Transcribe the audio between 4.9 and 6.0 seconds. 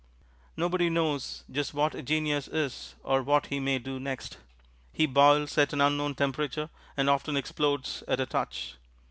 he boils at an